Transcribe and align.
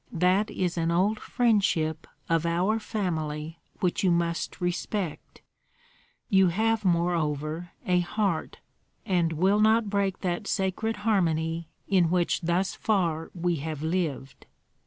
That 0.11 0.49
is 0.49 0.79
an 0.79 0.89
old 0.89 1.19
friendship 1.19 2.07
of 2.27 2.43
our 2.43 2.79
family 2.79 3.59
which 3.81 4.03
you 4.03 4.09
must 4.09 4.59
respect. 4.59 5.43
You 6.27 6.47
have 6.47 6.83
moreover 6.83 7.69
a 7.85 7.99
heart, 7.99 8.57
and 9.05 9.33
will 9.33 9.59
not 9.59 9.91
break 9.91 10.21
that 10.21 10.47
sacred 10.47 10.95
harmony 11.05 11.67
in 11.87 12.09
which 12.09 12.41
thus 12.41 12.73
far 12.73 13.29
we 13.35 13.57
have 13.57 13.83
lived." 13.83 14.47